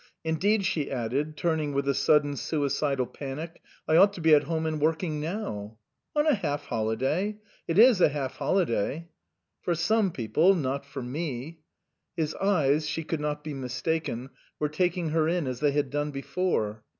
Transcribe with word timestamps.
Indeed," 0.23 0.65
she 0.65 0.89
added, 0.89 1.37
turning 1.37 1.73
with 1.73 1.87
a 1.87 1.93
sudden 1.93 2.35
suicidal 2.35 3.05
panic," 3.05 3.61
I 3.87 3.97
ought 3.97 4.13
to 4.13 4.19
be 4.21 4.33
at 4.33 4.45
home 4.45 4.65
and 4.65 4.81
working 4.81 5.19
now." 5.19 5.77
"What? 6.13 6.25
On 6.25 6.31
a 6.31 6.35
half 6.35 6.65
holiday? 6.65 7.37
It 7.67 7.77
is 7.77 8.01
a 8.01 8.09
half 8.09 8.37
holiday?"" 8.37 9.09
For 9.63 9.75
some 9.75 10.09
people 10.11 10.55
not 10.55 10.87
for 10.87 11.03
me." 11.03 11.59
His 12.17 12.33
eyes 12.33 12.89
she 12.89 13.03
could 13.03 13.21
not 13.21 13.43
be 13.43 13.53
mistaken 13.53 14.31
were 14.57 14.69
taking 14.69 15.09
her 15.09 15.27
in 15.27 15.45
as 15.45 15.59
they 15.59 15.71
had 15.73 15.91
done 15.91 16.09
before. 16.09 16.83